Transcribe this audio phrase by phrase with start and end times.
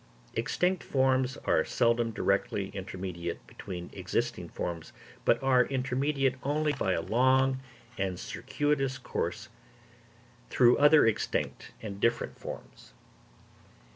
[0.33, 4.93] Extinct forms are seldom directly intermediate between existing forms;
[5.25, 7.59] but are intermediate only by a long
[7.99, 9.49] and circuitous course
[10.49, 12.93] through other extinct and different forms.